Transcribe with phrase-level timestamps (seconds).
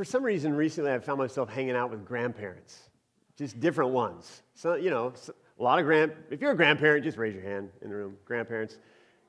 [0.00, 2.88] for some reason, recently I've found myself hanging out with grandparents,
[3.36, 4.40] just different ones.
[4.54, 5.12] So, you know,
[5.58, 8.16] a lot of grand, if you're a grandparent, just raise your hand in the room.
[8.24, 8.78] Grandparents,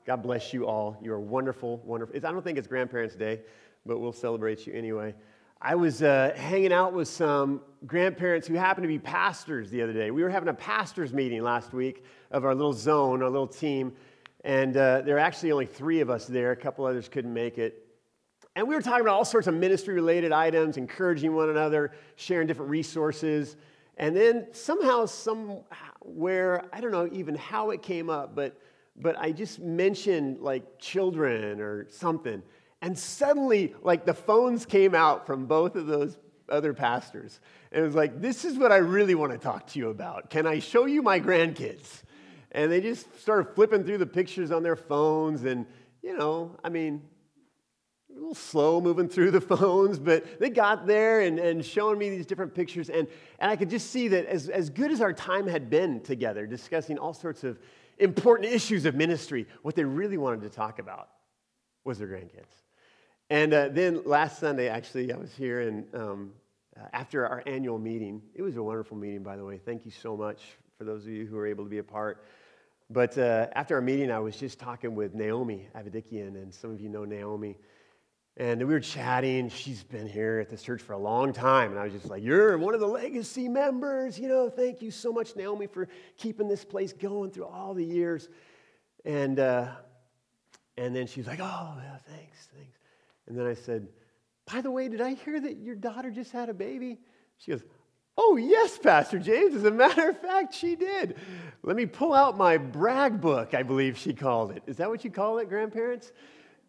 [0.06, 0.96] God bless you all.
[1.02, 2.16] You are wonderful, wonderful.
[2.16, 3.42] I don't think it's Grandparents' Day,
[3.84, 5.14] but we'll celebrate you anyway.
[5.60, 9.92] I was uh, hanging out with some grandparents who happen to be pastors the other
[9.92, 10.10] day.
[10.10, 13.92] We were having a pastors meeting last week of our little zone, our little team,
[14.42, 16.50] and uh, there are actually only three of us there.
[16.52, 17.81] A couple others couldn't make it.
[18.54, 22.46] And we were talking about all sorts of ministry related items, encouraging one another, sharing
[22.46, 23.56] different resources.
[23.96, 28.60] And then somehow, somewhere, I don't know even how it came up, but,
[28.96, 32.42] but I just mentioned like children or something.
[32.82, 37.40] And suddenly, like the phones came out from both of those other pastors.
[37.70, 40.28] And it was like, this is what I really want to talk to you about.
[40.28, 42.02] Can I show you my grandkids?
[42.50, 45.44] And they just started flipping through the pictures on their phones.
[45.44, 45.64] And,
[46.02, 47.02] you know, I mean,
[48.22, 52.24] little slow moving through the phones, but they got there and, and showing me these
[52.24, 52.88] different pictures.
[52.88, 53.08] And,
[53.40, 56.46] and I could just see that as, as good as our time had been together,
[56.46, 57.58] discussing all sorts of
[57.98, 61.08] important issues of ministry, what they really wanted to talk about
[61.84, 62.62] was their grandkids.
[63.28, 66.32] And uh, then last Sunday, actually, I was here, and um,
[66.76, 69.58] uh, after our annual meeting, it was a wonderful meeting, by the way.
[69.58, 70.42] Thank you so much
[70.78, 72.24] for those of you who were able to be a part.
[72.88, 76.80] But uh, after our meeting, I was just talking with Naomi Avedikian, and some of
[76.80, 77.56] you know Naomi.
[78.36, 79.50] And we were chatting.
[79.50, 81.70] She's been here at this church for a long time.
[81.70, 84.18] And I was just like, You're one of the legacy members.
[84.18, 87.84] You know, thank you so much, Naomi, for keeping this place going through all the
[87.84, 88.28] years.
[89.04, 89.68] And, uh,
[90.78, 92.78] and then she's like, Oh, yeah, thanks, thanks.
[93.26, 93.88] And then I said,
[94.50, 97.00] By the way, did I hear that your daughter just had a baby?
[97.36, 97.64] She goes,
[98.16, 99.54] Oh, yes, Pastor James.
[99.54, 101.16] As a matter of fact, she did.
[101.62, 104.62] Let me pull out my brag book, I believe she called it.
[104.66, 106.12] Is that what you call it, grandparents?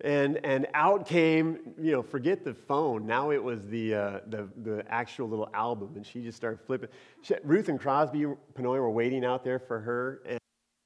[0.04, 3.06] And, and out came, you know, forget the phone.
[3.06, 5.94] Now it was the, uh, the, the actual little album.
[5.96, 6.90] And she just started flipping.
[7.22, 10.22] She, Ruth and Crosby Panoy were waiting out there for her.
[10.26, 10.40] And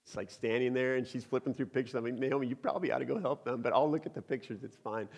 [0.06, 1.95] it's like standing there and she's flipping through pictures.
[1.95, 4.22] I mean, Naomi, you probably ought to go help them, but I'll look at the
[4.22, 4.64] pictures.
[4.64, 5.10] It's fine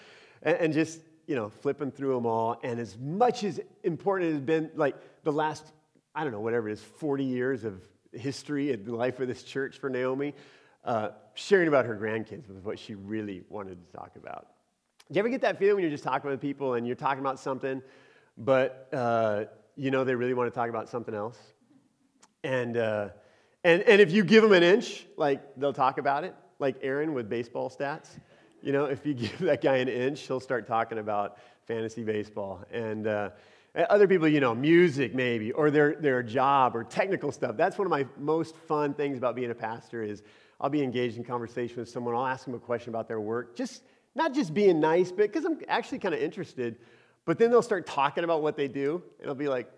[0.42, 2.60] and, and just, you know, flipping through them all.
[2.64, 5.66] And as much as important it has been, like the last,
[6.16, 7.82] I don't know, whatever it is, 40 years of
[8.14, 10.34] history and the life of this church for Naomi,
[10.86, 14.48] uh, sharing about her grandkids was what she really wanted to talk about.
[15.12, 17.20] Do you ever get that feeling when you're just talking with people and you're talking
[17.20, 17.82] about something,
[18.38, 19.46] but uh,
[19.76, 21.38] you know they really want to talk about something else?
[22.44, 23.10] And, uh,
[23.64, 27.14] and, and if you give them an inch, like they'll talk about it, like Aaron
[27.14, 28.10] with baseball stats.
[28.62, 32.64] You know, if you give that guy an inch, he'll start talking about fantasy baseball.
[32.72, 33.32] And uh,
[33.76, 37.58] other people, you know, music maybe, or their, their job or technical stuff.
[37.58, 40.24] That's one of my most fun things about being a pastor is
[40.62, 42.16] I'll be engaged in conversation with someone.
[42.16, 43.56] I'll ask them a question about their work.
[43.56, 43.84] Just
[44.16, 46.78] not just being nice, but because I'm actually kind of interested.
[47.26, 49.72] But then they'll start talking about what they do, and I'll be like,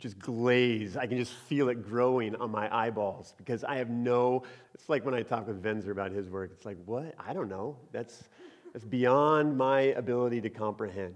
[0.00, 0.96] just glaze.
[0.96, 4.42] I can just feel it growing on my eyeballs because I have no.
[4.74, 6.50] It's like when I talk with Venzer about his work.
[6.52, 7.14] It's like, what?
[7.18, 7.76] I don't know.
[7.92, 8.24] That's,
[8.72, 11.14] that's beyond my ability to comprehend.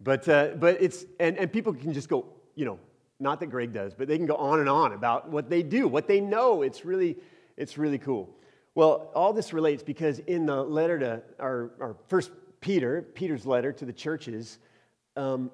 [0.00, 2.78] But, uh, but it's, and, and people can just go, you know,
[3.18, 5.88] not that Greg does, but they can go on and on about what they do,
[5.88, 6.62] what they know.
[6.62, 7.16] It's really,
[7.58, 8.30] it's really cool.
[8.74, 12.30] Well, all this relates because in the letter to our, our first
[12.60, 14.58] Peter, Peter's letter to the churches,
[15.16, 15.50] um,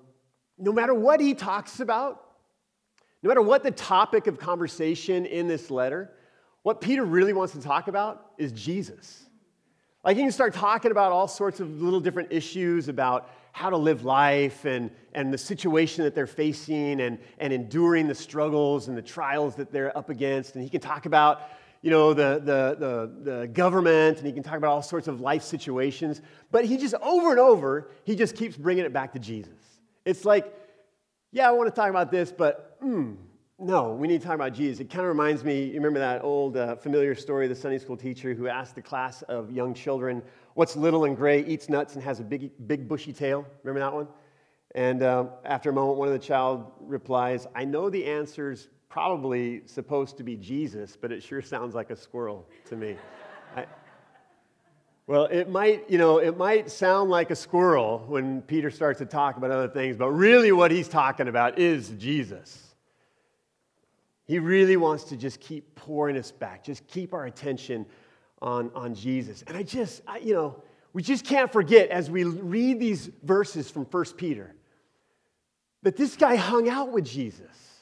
[0.58, 2.22] no matter what he talks about,
[3.22, 6.12] no matter what the topic of conversation in this letter,
[6.62, 9.24] what Peter really wants to talk about is Jesus.
[10.04, 13.76] Like he can start talking about all sorts of little different issues about how to
[13.76, 18.98] live life and, and the situation that they're facing and, and enduring the struggles and
[18.98, 20.56] the trials that they're up against.
[20.56, 21.42] And he can talk about,
[21.84, 25.20] you know, the, the, the, the government and he can talk about all sorts of
[25.20, 26.22] life situations.
[26.50, 29.52] But he just, over and over, he just keeps bringing it back to Jesus.
[30.06, 30.50] It's like,
[31.30, 33.16] yeah, I want to talk about this, but mm,
[33.58, 34.80] no, we need to talk about Jesus.
[34.80, 37.76] It kind of reminds me, you remember that old uh, familiar story of the Sunday
[37.76, 40.22] school teacher who asked the class of young children,
[40.54, 43.44] What's little and gray, eats nuts, and has a big, big bushy tail?
[43.62, 44.08] Remember that one?
[44.74, 49.60] And uh, after a moment, one of the child replies, I know the answer's probably
[49.66, 52.96] supposed to be Jesus, but it sure sounds like a squirrel to me.
[53.56, 53.66] I,
[55.08, 59.04] well, it might, you know, it might sound like a squirrel when Peter starts to
[59.04, 62.76] talk about other things, but really what he's talking about is Jesus.
[64.26, 67.86] He really wants to just keep pouring us back, just keep our attention
[68.40, 69.42] on, on Jesus.
[69.48, 70.62] And I just, I, you know,
[70.92, 74.54] we just can't forget as we read these verses from 1 Peter
[75.82, 77.73] that this guy hung out with Jesus.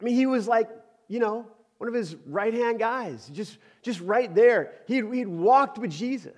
[0.00, 0.68] I mean, he was like,
[1.08, 1.46] you know,
[1.78, 4.72] one of his right hand guys, just, just right there.
[4.86, 6.32] He'd, he'd walked with Jesus.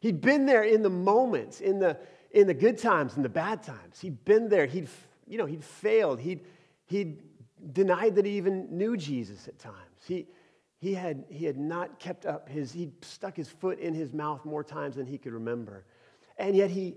[0.00, 1.98] He'd been there in the moments, in the,
[2.30, 4.00] in the good times and the bad times.
[4.00, 4.66] He'd been there.
[4.66, 4.88] He'd,
[5.26, 6.20] you know, he'd failed.
[6.20, 6.44] He'd,
[6.86, 7.22] he'd
[7.72, 9.76] denied that he even knew Jesus at times.
[10.06, 10.26] He,
[10.78, 14.44] he, had, he had not kept up his, he'd stuck his foot in his mouth
[14.44, 15.84] more times than he could remember.
[16.38, 16.96] And yet he,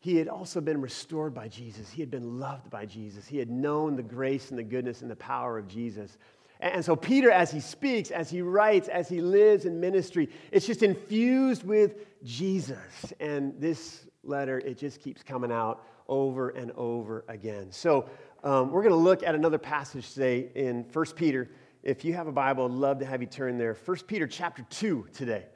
[0.00, 1.90] he had also been restored by Jesus.
[1.90, 3.26] He had been loved by Jesus.
[3.26, 6.18] He had known the grace and the goodness and the power of Jesus.
[6.60, 10.66] And so, Peter, as he speaks, as he writes, as he lives in ministry, it's
[10.66, 13.12] just infused with Jesus.
[13.20, 17.70] And this letter, it just keeps coming out over and over again.
[17.70, 18.08] So,
[18.44, 21.50] um, we're going to look at another passage today in 1 Peter.
[21.82, 23.76] If you have a Bible, I'd love to have you turn there.
[23.84, 25.46] 1 Peter chapter 2 today.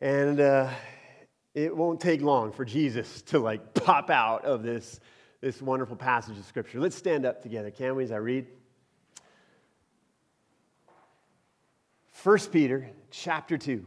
[0.00, 0.70] And uh,
[1.54, 5.00] it won't take long for Jesus to like pop out of this,
[5.40, 6.80] this wonderful passage of Scripture.
[6.80, 8.46] Let's stand up together, can we, as I read?
[12.22, 13.86] 1 Peter chapter 2,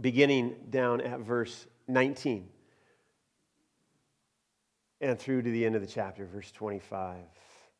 [0.00, 2.48] beginning down at verse 19
[5.00, 7.16] and through to the end of the chapter, verse 25.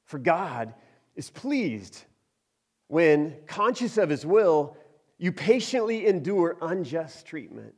[0.04, 0.74] For God
[1.16, 2.04] is pleased
[2.88, 4.76] when, conscious of his will,
[5.16, 7.74] you patiently endure unjust treatment.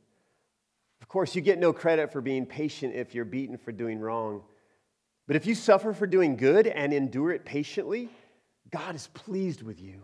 [1.07, 4.41] Of course, you get no credit for being patient if you're beaten for doing wrong.
[5.25, 8.09] But if you suffer for doing good and endure it patiently,
[8.71, 10.01] God is pleased with you.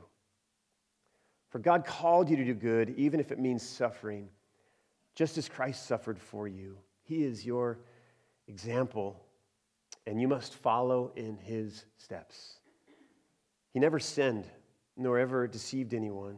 [1.50, 4.30] For God called you to do good, even if it means suffering,
[5.14, 6.78] just as Christ suffered for you.
[7.04, 7.80] He is your
[8.48, 9.22] example,
[10.08, 12.60] and you must follow in his steps.
[13.74, 14.46] He never sinned,
[14.96, 16.38] nor ever deceived anyone.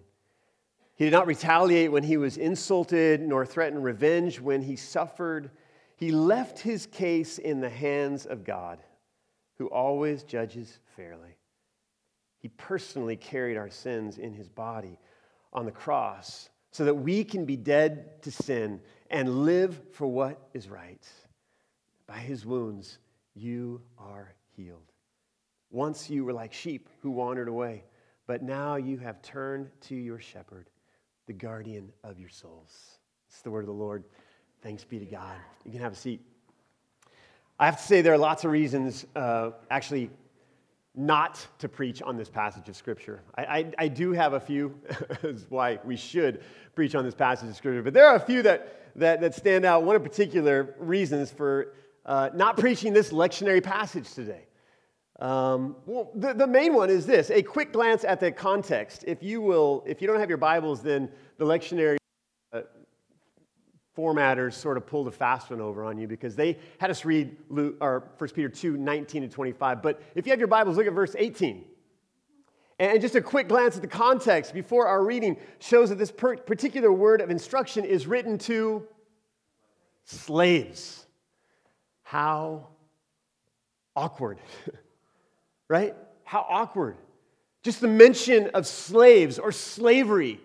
[0.95, 5.51] He did not retaliate when he was insulted, nor threaten revenge when he suffered.
[5.97, 8.81] He left his case in the hands of God,
[9.57, 11.37] who always judges fairly.
[12.39, 14.99] He personally carried our sins in his body
[15.51, 20.49] on the cross so that we can be dead to sin and live for what
[20.53, 21.05] is right.
[22.07, 22.99] By his wounds,
[23.33, 24.91] you are healed.
[25.71, 27.83] Once you were like sheep who wandered away,
[28.27, 30.69] but now you have turned to your shepherd,
[31.27, 32.97] the guardian of your souls.
[33.29, 34.03] It's the word of the Lord.
[34.61, 35.35] Thanks be to God.
[35.63, 36.21] You can have a seat.
[37.59, 40.09] I have to say, there are lots of reasons, uh, actually,
[40.95, 43.21] not to preach on this passage of Scripture.
[43.37, 44.79] I, I, I do have a few,
[45.23, 46.43] is why we should
[46.73, 49.65] preach on this passage of Scripture, but there are a few that, that, that stand
[49.65, 49.83] out.
[49.83, 51.73] One of particular reasons for
[52.05, 54.45] uh, not preaching this lectionary passage today.
[55.19, 59.05] Um, well, the, the main one is this a quick glance at the context.
[59.07, 61.97] If you will, if you don't have your Bibles, then the lectionary
[63.95, 67.37] formatters sort of pulled a fast one over on you because they had us read
[67.49, 69.81] Luke, or 1 Peter 2 19 to 25.
[69.81, 71.63] But if you have your Bibles, look at verse 18.
[72.77, 76.91] And just a quick glance at the context before our reading shows that this particular
[76.91, 78.85] word of instruction is written to
[80.03, 81.05] slaves.
[82.03, 82.67] How
[83.95, 84.39] awkward,
[85.67, 85.95] right?
[86.23, 86.97] How awkward.
[87.63, 90.39] Just the mention of slaves or slavery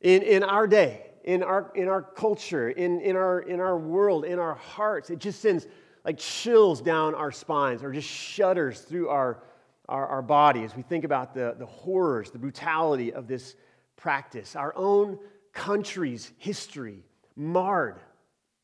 [0.00, 4.24] in, in our day in our, in our culture, in, in, our, in our world,
[4.24, 5.10] in our hearts.
[5.10, 5.66] It just sends
[6.04, 9.42] like chills down our spines or just shudders through our,
[9.88, 13.54] our, our body as we think about the, the horrors, the brutality of this
[13.96, 14.56] practice.
[14.56, 15.18] Our own
[15.52, 17.04] country's history
[17.36, 18.00] marred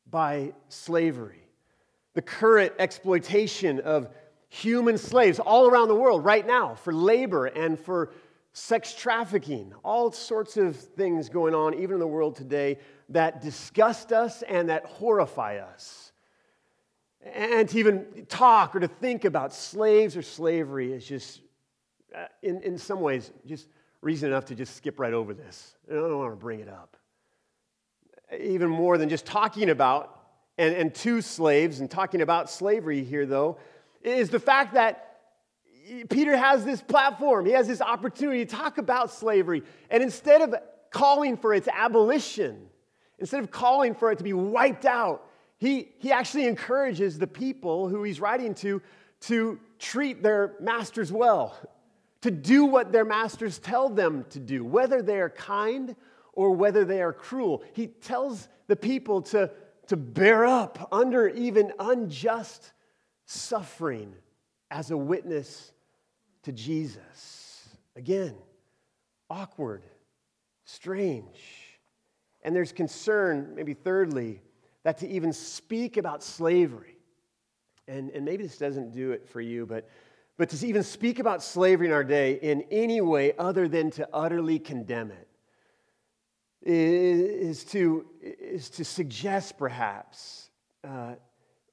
[0.09, 1.43] by slavery,
[2.15, 4.09] the current exploitation of
[4.49, 8.11] human slaves all around the world right now for labor and for
[8.53, 12.77] sex trafficking, all sorts of things going on, even in the world today,
[13.09, 16.11] that disgust us and that horrify us.
[17.33, 21.41] And to even talk or to think about slaves or slavery is just,
[22.15, 23.67] uh, in, in some ways, just
[24.01, 25.75] reason enough to just skip right over this.
[25.89, 26.97] I don't want to bring it up.
[28.39, 30.13] Even more than just talking about
[30.57, 33.57] and, and to slaves and talking about slavery here, though,
[34.07, 35.03] is the fact that
[36.09, 39.63] Peter has this platform, he has this opportunity to talk about slavery.
[39.89, 40.55] And instead of
[40.91, 42.67] calling for its abolition,
[43.19, 45.23] instead of calling for it to be wiped out,
[45.57, 48.81] he, he actually encourages the people who he's writing to
[49.19, 51.57] to treat their masters well,
[52.21, 55.95] to do what their masters tell them to do, whether they are kind
[56.33, 57.63] or whether they are cruel.
[57.73, 59.49] He tells the people to,
[59.87, 62.73] to bear up under even unjust
[63.27, 64.15] suffering
[64.71, 65.71] as a witness
[66.43, 67.69] to Jesus.
[67.95, 68.35] Again,
[69.29, 69.83] awkward,
[70.63, 71.77] strange.
[72.41, 74.41] And there's concern, maybe thirdly,
[74.83, 76.97] that to even speak about slavery,
[77.87, 79.89] and, and maybe this doesn't do it for you, but,
[80.37, 84.07] but to even speak about slavery in our day in any way other than to
[84.13, 85.27] utterly condemn it
[86.61, 90.49] is to, is to suggest perhaps
[90.83, 91.15] uh,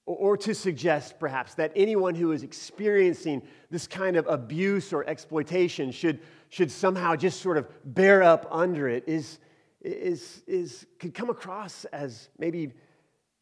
[0.06, 5.90] or to suggest perhaps that anyone who is experiencing this kind of abuse or exploitation
[5.90, 6.20] should,
[6.50, 9.38] should somehow just sort of bear up under it is,
[9.80, 12.72] is, is, could come across as maybe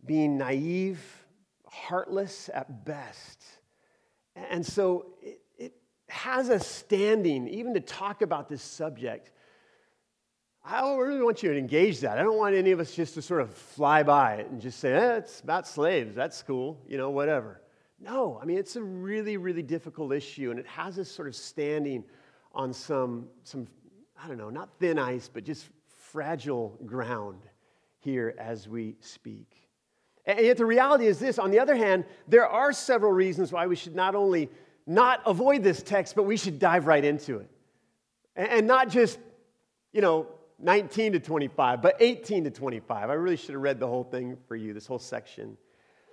[0.07, 1.01] being naive,
[1.67, 3.43] heartless at best.
[4.37, 5.75] And so it, it
[6.09, 9.33] has a standing, even to talk about this subject.
[10.65, 12.19] I really want you to engage that.
[12.19, 14.79] I don't want any of us just to sort of fly by it and just
[14.79, 16.15] say, eh, it's about slaves.
[16.15, 17.61] That's cool, you know, whatever.
[18.01, 21.35] No, I mean, it's a really, really difficult issue, and it has this sort of
[21.35, 22.05] standing
[22.53, 23.67] on some, some
[24.23, 25.69] I don't know, not thin ice, but just
[26.13, 27.43] fragile ground
[27.99, 29.69] here as we speak.
[30.27, 33.67] And yet the reality is this on the other hand, there are several reasons why
[33.67, 34.49] we should not only
[34.87, 37.51] not avoid this text, but we should dive right into it.
[38.37, 39.19] And not just,
[39.93, 40.27] you know,
[40.63, 43.11] 19 to 25, but 18 to 25.
[43.11, 45.57] I really should have read the whole thing for you, this whole section.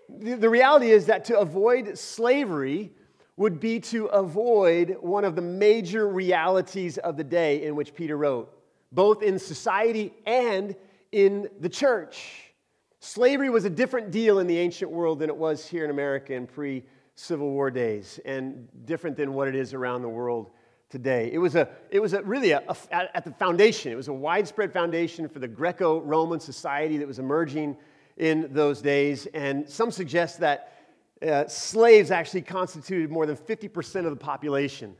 [0.09, 2.91] The, the reality is that to avoid slavery
[3.37, 8.17] would be to avoid one of the major realities of the day in which Peter
[8.17, 8.51] wrote,
[8.91, 10.75] both in society and
[11.11, 12.53] in the church.
[12.99, 16.33] Slavery was a different deal in the ancient world than it was here in America
[16.33, 16.83] in pre
[17.15, 20.51] Civil War days, and different than what it is around the world
[20.89, 21.29] today.
[21.31, 24.13] It was, a, it was a, really a, a, at the foundation, it was a
[24.13, 27.77] widespread foundation for the Greco Roman society that was emerging
[28.17, 29.27] in those days.
[29.27, 30.73] And some suggest that
[31.21, 34.95] uh, slaves actually constituted more than 50% of the population.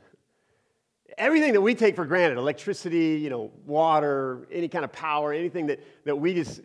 [1.18, 5.66] Everything that we take for granted, electricity, you know, water, any kind of power, anything
[5.66, 6.60] that, that we just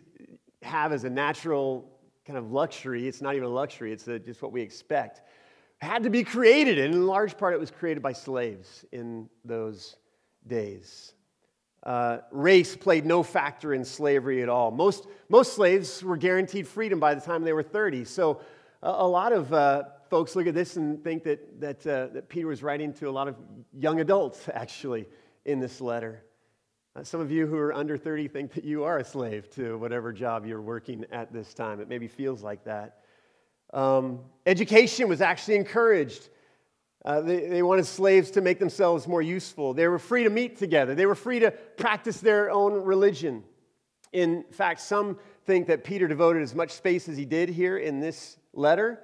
[0.62, 1.90] have as a natural
[2.24, 5.22] kind of luxury, it's not even a luxury, it's a, just what we expect
[5.80, 9.96] had to be created, and in large part it was created by slaves in those
[10.46, 11.12] days.
[11.82, 14.70] Uh, race played no factor in slavery at all.
[14.70, 18.04] Most, most slaves were guaranteed freedom by the time they were 30.
[18.04, 18.40] So
[18.82, 22.28] a, a lot of uh, folks look at this and think that, that, uh, that
[22.28, 23.36] Peter was writing to a lot of
[23.72, 25.06] young adults, actually,
[25.44, 26.24] in this letter.
[26.96, 29.76] Uh, some of you who are under 30 think that you are a slave to
[29.78, 31.78] whatever job you're working at this time.
[31.78, 33.02] It maybe feels like that.
[33.72, 36.28] Um, education was actually encouraged.
[37.04, 39.74] Uh, they, they wanted slaves to make themselves more useful.
[39.74, 43.44] They were free to meet together, they were free to practice their own religion.
[44.12, 48.00] In fact, some think that Peter devoted as much space as he did here in
[48.00, 49.00] this letter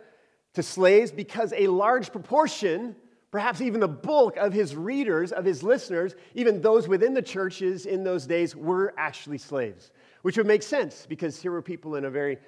[0.54, 2.96] to slaves because a large proportion,
[3.30, 7.86] perhaps even the bulk of his readers, of his listeners, even those within the churches
[7.86, 9.92] in those days, were actually slaves,
[10.22, 12.38] which would make sense because here were people in a very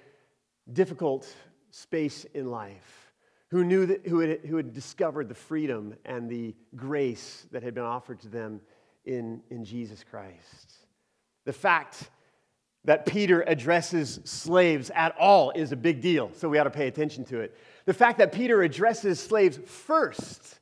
[0.73, 1.33] difficult
[1.75, 3.13] space in life,
[3.49, 7.75] who knew that, who, had, who had discovered the freedom and the grace that had
[7.75, 8.61] been offered to them
[9.05, 10.73] in, in Jesus Christ.
[11.45, 12.11] The fact
[12.85, 16.87] that Peter addresses slaves at all is a big deal, so we ought to pay
[16.87, 17.57] attention to it.
[17.87, 20.61] The fact that Peter addresses slaves first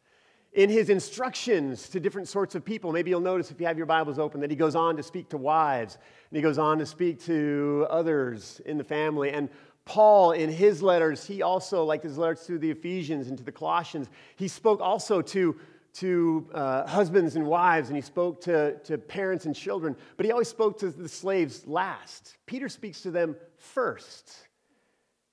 [0.55, 3.87] in his instructions to different sorts of people, maybe you'll notice if you have your
[3.87, 5.99] Bibles open that he goes on to speak to wives,
[6.31, 9.31] and he goes on to speak to others in the family.
[9.31, 9.49] And
[9.85, 13.53] Paul, in his letters, he also, like his letters to the Ephesians and to the
[13.53, 15.57] Colossians, he spoke also to,
[15.95, 20.33] to uh, husbands and wives, and he spoke to, to parents and children, but he
[20.33, 22.37] always spoke to the slaves last.
[22.47, 24.49] Peter speaks to them first.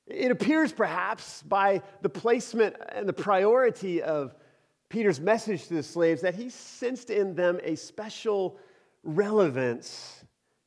[0.08, 4.34] It appears perhaps by the placement and the priority of
[4.90, 8.58] Peter's message to the slaves that he sensed in them a special
[9.04, 10.19] relevance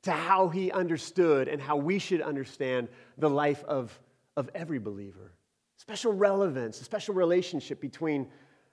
[0.02, 3.98] to how he understood and how we should understand the life of,
[4.36, 5.32] of every believer.
[5.76, 8.28] Special relevance, a special relationship between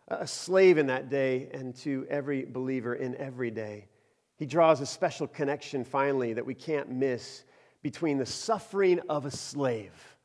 [0.08, 3.88] a slave in that day and to every believer in every day.
[4.38, 7.44] He draws a special connection, finally, that we can't miss
[7.82, 10.18] between the suffering of a slave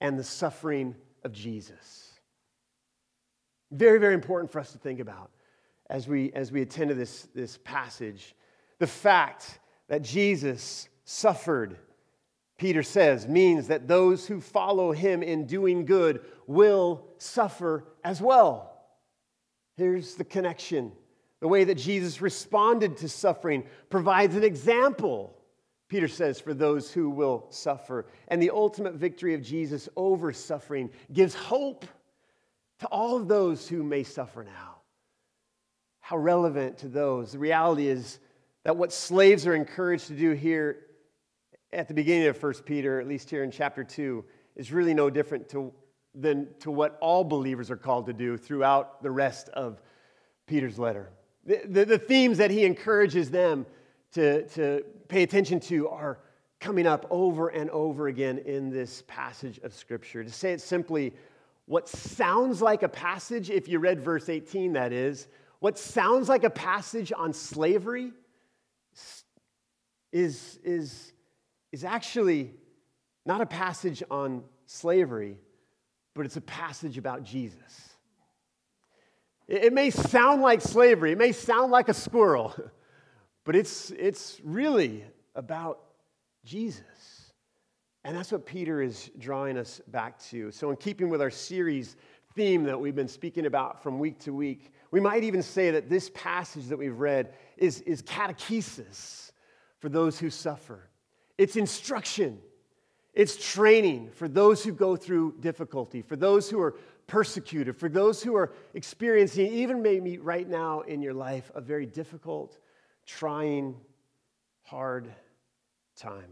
[0.00, 2.12] and the suffering of Jesus.
[3.70, 5.30] Very, very important for us to think about
[5.90, 8.34] as we, as we attend to this, this passage.
[8.78, 11.78] The fact that Jesus suffered,
[12.58, 18.74] Peter says, means that those who follow him in doing good will suffer as well.
[19.76, 20.92] Here's the connection.
[21.40, 25.36] The way that Jesus responded to suffering provides an example,
[25.88, 28.06] Peter says, for those who will suffer.
[28.26, 31.86] And the ultimate victory of Jesus over suffering gives hope
[32.80, 34.76] to all of those who may suffer now.
[36.00, 37.32] How relevant to those.
[37.32, 38.18] The reality is,
[38.64, 40.78] that what slaves are encouraged to do here
[41.72, 44.24] at the beginning of 1 Peter, at least here in chapter 2,
[44.56, 45.72] is really no different to,
[46.14, 49.80] than to what all believers are called to do throughout the rest of
[50.46, 51.10] Peter's letter.
[51.44, 53.66] The, the, the themes that he encourages them
[54.12, 56.18] to, to pay attention to are
[56.60, 60.24] coming up over and over again in this passage of Scripture.
[60.24, 61.14] To say it simply,
[61.66, 65.28] what sounds like a passage, if you read verse 18, that is,
[65.60, 68.12] what sounds like a passage on slavery
[70.12, 71.12] is, is,
[71.72, 72.52] is actually
[73.26, 75.38] not a passage on slavery,
[76.14, 77.96] but it's a passage about Jesus.
[79.46, 82.54] It, it may sound like slavery, it may sound like a squirrel,
[83.44, 85.80] but it's, it's really about
[86.44, 86.84] Jesus.
[88.04, 90.50] And that's what Peter is drawing us back to.
[90.50, 91.96] So, in keeping with our series
[92.34, 95.90] theme that we've been speaking about from week to week, we might even say that
[95.90, 99.27] this passage that we've read is, is catechesis
[99.78, 100.88] for those who suffer.
[101.36, 102.38] It's instruction,
[103.14, 108.22] it's training for those who go through difficulty, for those who are persecuted, for those
[108.22, 112.58] who are experiencing, even maybe right now in your life, a very difficult,
[113.06, 113.74] trying,
[114.62, 115.08] hard
[115.96, 116.30] time.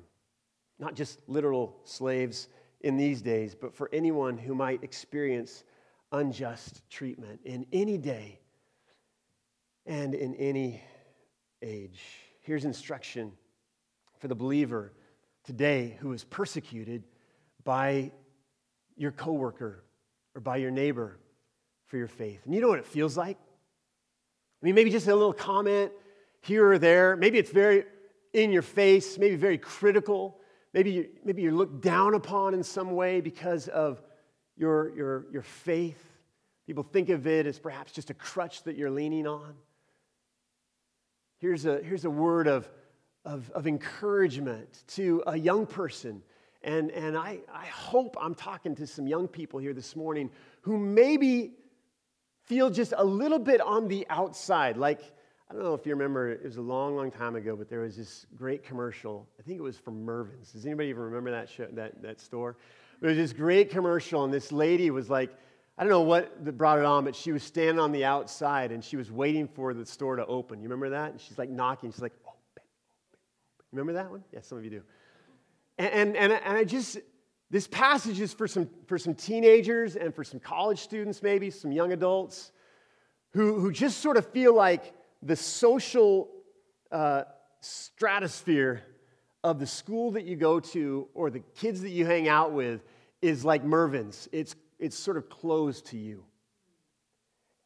[0.78, 2.48] Not just literal slaves
[2.82, 5.64] in these days, but for anyone who might experience
[6.12, 8.38] unjust treatment in any day
[9.86, 10.82] and in any
[11.62, 12.02] age.
[12.46, 13.32] Here's instruction
[14.20, 14.92] for the believer
[15.42, 17.02] today who is persecuted
[17.64, 18.12] by
[18.96, 19.82] your coworker
[20.32, 21.18] or by your neighbor
[21.86, 22.40] for your faith.
[22.44, 23.36] And you know what it feels like?
[23.36, 25.90] I mean, maybe just a little comment
[26.40, 27.16] here or there.
[27.16, 27.82] Maybe it's very
[28.32, 30.38] in your face, maybe very critical.
[30.72, 34.00] Maybe, you, maybe you're looked down upon in some way because of
[34.56, 36.00] your, your, your faith.
[36.64, 39.56] People think of it as perhaps just a crutch that you're leaning on.
[41.38, 42.68] Here's a, here's a word of,
[43.24, 46.22] of, of encouragement to a young person.
[46.62, 50.30] And, and I, I hope I'm talking to some young people here this morning
[50.62, 51.52] who maybe
[52.44, 54.76] feel just a little bit on the outside.
[54.76, 55.00] Like,
[55.50, 57.80] I don't know if you remember, it was a long, long time ago, but there
[57.80, 59.28] was this great commercial.
[59.38, 60.52] I think it was from Mervyn's.
[60.52, 62.56] Does anybody even remember that, show, that, that store?
[63.00, 65.30] There was this great commercial, and this lady was like,
[65.78, 68.82] I don't know what brought it on, but she was standing on the outside and
[68.82, 70.60] she was waiting for the store to open.
[70.60, 71.12] You remember that?
[71.12, 71.92] And she's like knocking.
[71.92, 72.62] She's like, open, open,
[73.58, 73.66] open.
[73.72, 74.24] Remember that one?
[74.32, 74.82] Yeah, some of you do.
[75.78, 76.98] And, and, and, I just,
[77.50, 81.70] this passage is for some, for some teenagers and for some college students, maybe, some
[81.70, 82.52] young adults
[83.32, 86.30] who, who just sort of feel like the social
[86.90, 87.24] uh,
[87.60, 88.82] stratosphere
[89.44, 92.82] of the school that you go to or the kids that you hang out with
[93.20, 94.28] is like Mervyn's.
[94.32, 96.24] It's it's sort of closed to you.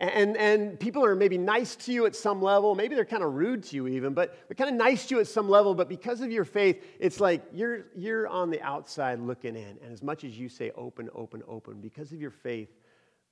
[0.00, 2.74] And, and people are maybe nice to you at some level.
[2.74, 5.20] Maybe they're kind of rude to you, even, but they're kind of nice to you
[5.20, 5.74] at some level.
[5.74, 9.76] But because of your faith, it's like you're, you're on the outside looking in.
[9.82, 12.70] And as much as you say open, open, open, because of your faith,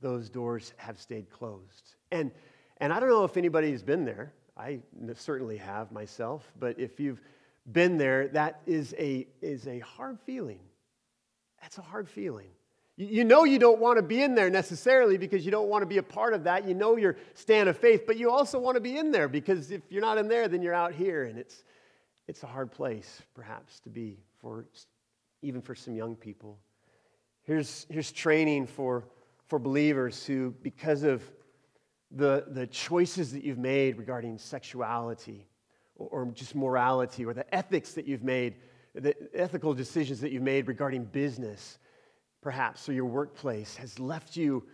[0.03, 1.95] those doors have stayed closed.
[2.13, 2.31] And,
[2.77, 4.35] and I don't know if anybody's been there.
[4.55, 4.81] I
[5.15, 6.53] certainly have myself.
[6.59, 7.23] But if you've
[7.73, 10.61] been there, that is a, is a hard feeling.
[11.63, 12.51] That's a hard feeling.
[13.01, 15.87] You know you don't want to be in there necessarily because you don't want to
[15.87, 16.67] be a part of that.
[16.67, 19.71] You know your stand of faith, but you also want to be in there because
[19.71, 21.23] if you're not in there, then you're out here.
[21.23, 21.63] And it's,
[22.27, 24.65] it's a hard place, perhaps, to be for
[25.43, 26.59] even for some young people.
[27.45, 29.05] Here's, here's training for,
[29.47, 31.23] for believers who, because of
[32.11, 35.47] the, the choices that you've made regarding sexuality
[35.95, 38.57] or, or just morality or the ethics that you've made,
[38.97, 41.79] the ethical decisions that you've made regarding business
[42.41, 44.65] perhaps, or your workplace has left you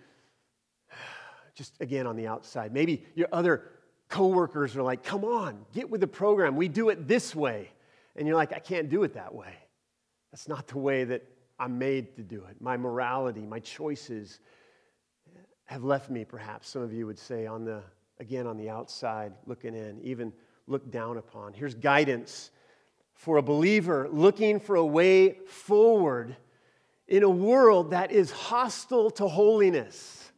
[1.55, 2.72] just again on the outside.
[2.72, 3.70] Maybe your other
[4.09, 6.57] coworkers are like, come on, get with the program.
[6.57, 7.70] We do it this way.
[8.16, 9.55] And you're like, I can't do it that way.
[10.31, 11.22] That's not the way that
[11.59, 12.57] I'm made to do it.
[12.61, 14.40] My morality, my choices
[15.66, 17.83] have left me, perhaps, some of you would say, on the,
[18.20, 20.33] again, on the outside, looking in, even
[20.66, 21.53] looked down upon.
[21.55, 22.50] Here's guidance
[23.14, 26.37] for a believer looking for a way forward
[27.08, 30.32] in a world that is hostile to holiness.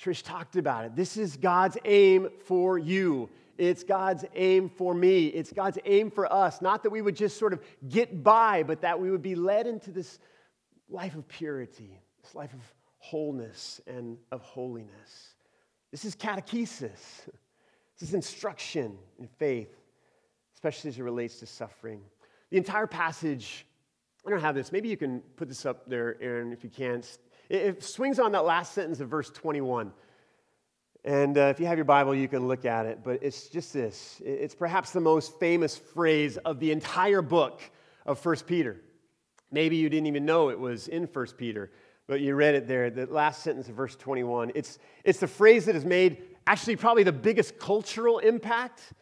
[0.00, 0.96] Trish talked about it.
[0.96, 3.30] This is God's aim for you.
[3.58, 5.26] It's God's aim for me.
[5.26, 6.60] It's God's aim for us.
[6.60, 9.66] Not that we would just sort of get by, but that we would be led
[9.66, 10.18] into this
[10.88, 12.60] life of purity, this life of
[12.98, 15.34] wholeness and of holiness.
[15.90, 17.28] This is catechesis.
[17.98, 19.74] This is instruction in faith,
[20.54, 22.02] especially as it relates to suffering.
[22.50, 23.66] The entire passage
[24.26, 24.72] I don't have this.
[24.72, 27.02] Maybe you can put this up there, Aaron, if you can.
[27.48, 29.92] It swings on that last sentence of verse 21.
[31.04, 33.04] And uh, if you have your Bible, you can look at it.
[33.04, 37.62] But it's just this it's perhaps the most famous phrase of the entire book
[38.04, 38.80] of 1 Peter.
[39.52, 41.70] Maybe you didn't even know it was in 1 Peter,
[42.08, 44.50] but you read it there, the last sentence of verse 21.
[44.56, 48.92] It's, it's the phrase that has made actually probably the biggest cultural impact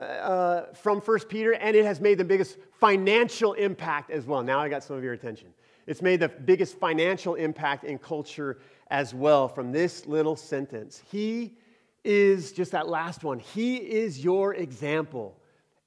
[0.00, 4.42] uh, from First Peter, and it has made the biggest financial impact as well.
[4.42, 5.48] Now I got some of your attention.
[5.86, 8.58] It's made the biggest financial impact in culture
[8.90, 11.02] as well from this little sentence.
[11.10, 11.56] He
[12.04, 13.38] is just that last one.
[13.38, 15.38] He is your example,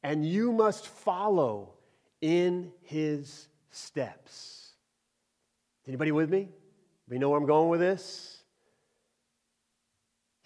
[0.03, 1.73] and you must follow
[2.21, 4.73] in his steps.
[5.87, 6.49] Anybody with me?
[7.09, 8.32] We know where I'm going with this?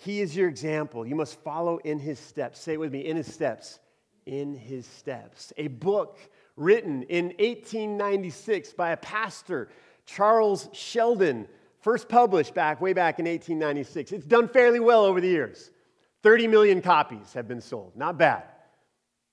[0.07, 1.05] He is your example.
[1.05, 2.61] You must follow in his steps.
[2.61, 3.77] Say it with me in his steps.
[4.25, 5.51] In his steps.
[5.57, 6.17] A book
[6.55, 9.67] written in 1896 by a pastor,
[10.05, 11.45] Charles Sheldon,
[11.81, 14.13] first published back way back in 1896.
[14.13, 15.71] It's done fairly well over the years.
[16.23, 17.91] 30 million copies have been sold.
[17.93, 18.43] Not bad.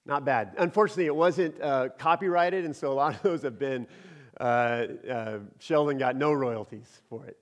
[0.04, 0.54] Not bad.
[0.58, 3.86] Unfortunately, it wasn't uh, copyrighted, and so a lot of those have been,
[4.40, 7.38] uh, uh, Sheldon got no royalties for it.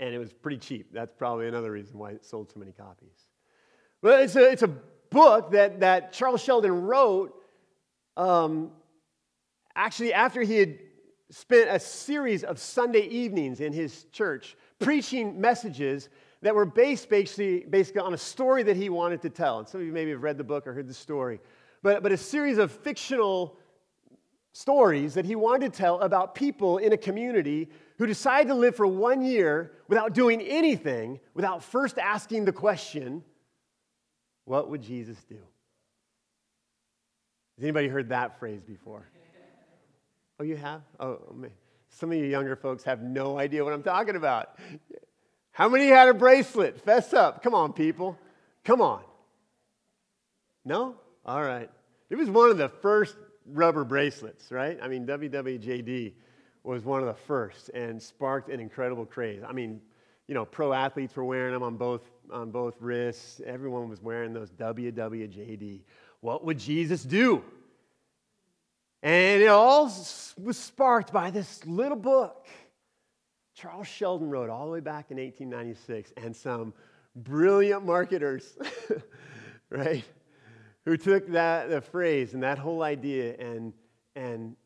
[0.00, 0.92] And it was pretty cheap.
[0.92, 3.26] That's probably another reason why it sold so many copies.
[4.00, 4.68] But it's a, it's a
[5.10, 7.34] book that, that Charles Sheldon wrote
[8.16, 8.70] um,
[9.74, 10.78] actually after he had
[11.30, 16.08] spent a series of Sunday evenings in his church preaching messages
[16.42, 19.58] that were based basically, basically on a story that he wanted to tell.
[19.58, 21.40] And some of you maybe have read the book or heard the story.
[21.82, 23.56] But, but a series of fictional
[24.58, 28.74] stories that he wanted to tell about people in a community who decided to live
[28.74, 33.22] for one year without doing anything, without first asking the question,
[34.46, 35.36] what would Jesus do?
[37.56, 39.06] Has anybody heard that phrase before?
[40.40, 40.82] Oh, you have?
[40.98, 41.50] Oh, man.
[41.90, 44.58] Some of you younger folks have no idea what I'm talking about.
[45.52, 46.80] How many had a bracelet?
[46.80, 47.44] Fess up.
[47.44, 48.18] Come on, people.
[48.64, 49.02] Come on.
[50.64, 50.96] No?
[51.24, 51.70] All right.
[52.10, 53.16] It was one of the first
[53.52, 54.78] rubber bracelets, right?
[54.82, 56.12] I mean, WWJD
[56.64, 59.42] was one of the first and sparked an incredible craze.
[59.46, 59.80] I mean,
[60.26, 63.40] you know, pro athletes were wearing them on both, on both wrists.
[63.46, 65.80] Everyone was wearing those WWJD.
[66.20, 67.42] What would Jesus do?
[69.02, 72.46] And it all was sparked by this little book
[73.58, 76.72] Charles Sheldon wrote all the way back in 1896, and some
[77.16, 78.56] brilliant marketers,
[79.70, 80.04] right,
[80.88, 83.74] who took that the phrase and that whole idea and,
[84.16, 84.56] and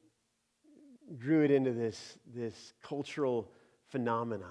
[1.19, 3.51] grew it into this, this cultural
[3.89, 4.47] phenomenon.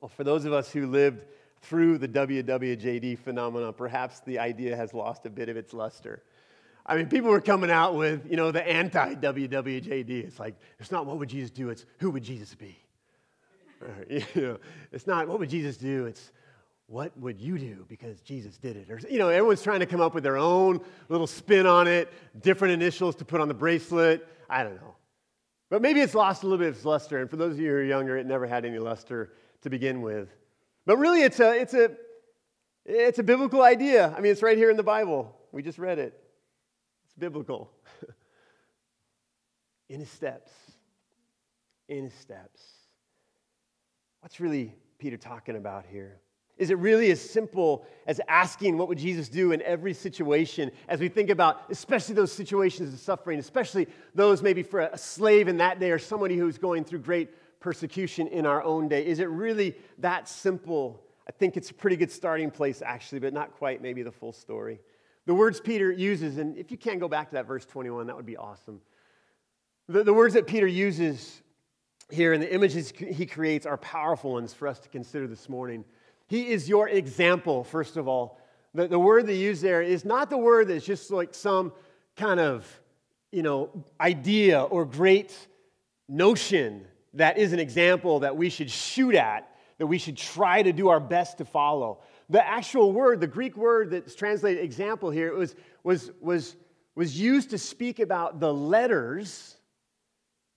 [0.00, 1.24] Well, for those of us who lived
[1.62, 6.22] through the WWJD phenomenon, perhaps the idea has lost a bit of its luster.
[6.86, 10.10] I mean, people were coming out with, you know, the anti WWJD.
[10.10, 12.76] It's like, it's not what would Jesus do, it's who would Jesus be?
[13.80, 14.58] Or, you know,
[14.90, 16.32] it's not what would Jesus do, it's
[16.88, 18.90] what would you do because Jesus did it?
[18.90, 22.10] Or, you know, everyone's trying to come up with their own little spin on it,
[22.40, 24.26] different initials to put on the bracelet.
[24.48, 24.96] I don't know.
[25.68, 27.18] But maybe it's lost a little bit of its luster.
[27.18, 30.00] And for those of you who are younger, it never had any luster to begin
[30.00, 30.30] with.
[30.86, 31.90] But really, it's a, it's a,
[32.86, 34.14] it's a biblical idea.
[34.16, 35.36] I mean, it's right here in the Bible.
[35.52, 36.18] We just read it
[37.04, 37.70] It's biblical.
[39.90, 40.52] in his steps.
[41.86, 42.62] In his steps.
[44.20, 46.22] What's really Peter talking about here?
[46.58, 50.98] Is it really as simple as asking what would Jesus do in every situation as
[50.98, 55.56] we think about, especially those situations of suffering, especially those maybe for a slave in
[55.58, 59.06] that day or somebody who's going through great persecution in our own day?
[59.06, 61.00] Is it really that simple?
[61.28, 64.32] I think it's a pretty good starting place, actually, but not quite maybe the full
[64.32, 64.80] story.
[65.26, 68.16] The words Peter uses, and if you can go back to that verse 21, that
[68.16, 68.80] would be awesome.
[69.88, 71.42] The, the words that Peter uses
[72.10, 75.84] here and the images he creates are powerful ones for us to consider this morning.
[76.28, 78.38] He is your example, first of all.
[78.74, 81.72] The, the word they use there is not the word that's just like some
[82.16, 82.66] kind of,
[83.32, 85.36] you know, idea or great
[86.08, 90.72] notion that is an example that we should shoot at, that we should try to
[90.72, 92.00] do our best to follow.
[92.28, 96.56] The actual word, the Greek word that's translated example here, was, was, was,
[96.94, 99.56] was used to speak about the letters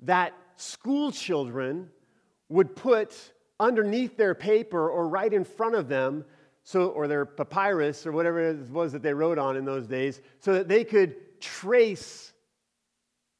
[0.01, 1.89] that school children
[2.49, 6.25] would put underneath their paper or right in front of them,
[6.63, 10.19] so, or their papyrus or whatever it was that they wrote on in those days,
[10.39, 12.33] so that they could trace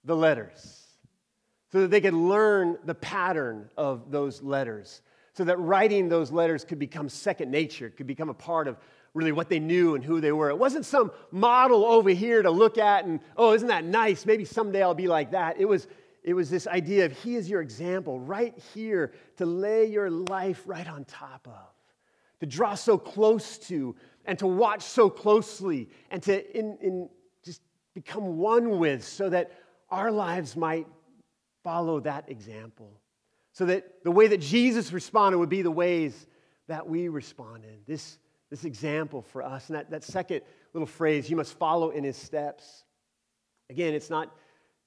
[0.05, 0.88] the letters,
[1.71, 5.01] so that they could learn the pattern of those letters
[5.34, 8.77] so that writing those letters could become second nature, could become a part of
[9.13, 10.49] really what they knew and who they were.
[10.49, 14.25] It wasn't some model over here to look at and, oh, isn't that nice?
[14.25, 15.60] Maybe someday I'll be like that.
[15.60, 15.88] It was,
[16.23, 20.63] it was this idea of He is your example right here to lay your life
[20.65, 21.73] right on top of,
[22.39, 27.10] to draw so close to, and to watch so closely, and to in, in
[27.43, 27.62] just
[27.93, 29.51] become one with so that
[29.89, 30.88] our lives might
[31.63, 32.99] follow that example.
[33.53, 36.27] So that the way that Jesus responded would be the ways
[36.67, 37.81] that we responded.
[37.86, 38.17] This,
[38.49, 39.67] this example for us.
[39.67, 40.41] And that, that second
[40.73, 42.86] little phrase, you must follow in his steps.
[43.69, 44.34] Again, it's not,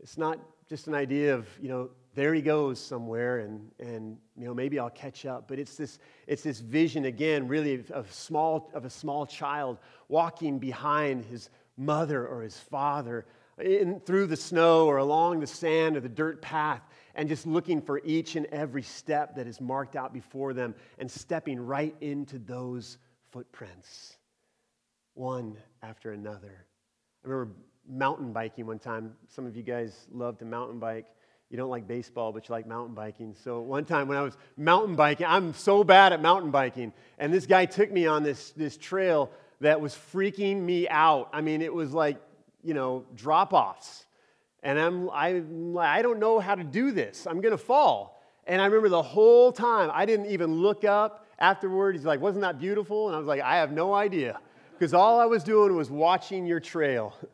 [0.01, 0.39] it's not
[0.69, 4.79] just an idea of, you know, there he goes somewhere and, and you know, maybe
[4.79, 5.49] I'll catch up.
[5.49, 9.79] But it's this, it's this vision, again, really of, of, small, of a small child
[10.09, 13.27] walking behind his mother or his father
[13.59, 16.83] in, through the snow or along the sand or the dirt path
[17.15, 21.11] and just looking for each and every step that is marked out before them and
[21.11, 22.99] stepping right into those
[23.31, 24.17] footprints,
[25.15, 26.65] one after another.
[27.25, 27.55] I remember
[27.89, 29.13] mountain biking one time.
[29.29, 31.07] Some of you guys love to mountain bike.
[31.51, 33.35] You don't like baseball, but you like mountain biking.
[33.35, 37.33] So one time when I was mountain biking, I'm so bad at mountain biking, and
[37.33, 41.29] this guy took me on this, this trail that was freaking me out.
[41.33, 42.19] I mean, it was like,
[42.63, 44.07] you know, drop offs.
[44.63, 45.43] And I'm, I,
[45.79, 47.27] I don't know how to do this.
[47.27, 48.23] I'm going to fall.
[48.47, 51.95] And I remember the whole time, I didn't even look up afterward.
[51.95, 53.09] He's like, Wasn't that beautiful?
[53.09, 54.39] And I was like, I have no idea.
[54.73, 57.15] Because all I was doing was watching your trail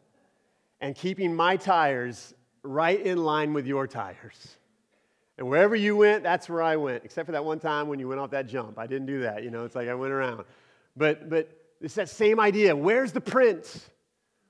[0.81, 4.57] and keeping my tires right in line with your tires.
[5.38, 8.09] And wherever you went, that's where I went, except for that one time when you
[8.09, 8.79] went off that jump.
[8.79, 9.43] I didn't do that.
[9.43, 10.45] You know, it's like I went around.
[10.97, 11.49] But, but
[11.81, 12.77] it's that same idea.
[12.77, 13.88] Where's the print?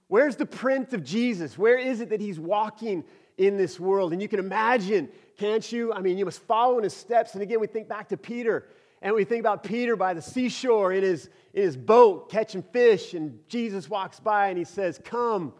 [0.08, 1.56] Where's the print of Jesus?
[1.56, 3.04] Where is it that he's walking
[3.38, 4.12] in this world?
[4.12, 5.92] And you can imagine, can't you?
[5.92, 7.34] I mean, you must follow in his steps.
[7.34, 8.66] And again, we think back to Peter,
[9.00, 13.14] and we think about Peter by the seashore in his, in his boat catching fish,
[13.14, 15.54] and Jesus walks by and he says, Come,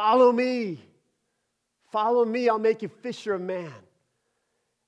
[0.00, 0.78] follow me.
[1.92, 3.72] Follow me, I'll make you fisher of man.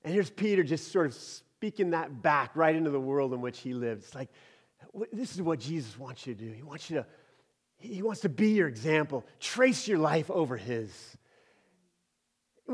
[0.03, 3.59] And here's Peter just sort of speaking that back right into the world in which
[3.59, 4.03] he lived.
[4.03, 4.29] It's like,
[5.11, 6.51] this is what Jesus wants you to do.
[6.51, 7.05] He wants you to
[7.77, 9.25] he wants to be your example.
[9.41, 10.89] Trace your life over His.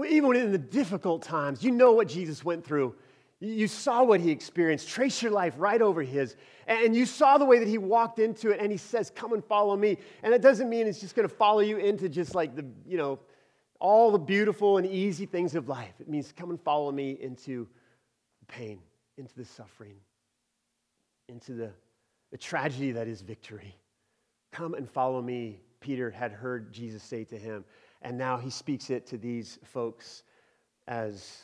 [0.08, 2.94] Even in the difficult times, you know what Jesus went through.
[3.40, 4.90] You saw what He experienced.
[4.90, 6.36] Trace your life right over His.
[6.68, 9.44] And you saw the way that He walked into it, and He says, Come and
[9.44, 9.98] follow me.
[10.24, 12.98] And it doesn't mean it's just going to follow you into just like the, you
[12.98, 13.20] know,
[13.80, 15.94] all the beautiful and easy things of life.
[16.00, 17.68] It means come and follow me into
[18.42, 18.80] the pain,
[19.18, 19.96] into the suffering,
[21.30, 21.72] into the,
[22.32, 23.76] the tragedy that is victory.
[24.52, 27.64] Come and follow me, Peter had heard Jesus say to him.
[28.02, 30.24] And now he speaks it to these folks
[30.88, 31.38] as,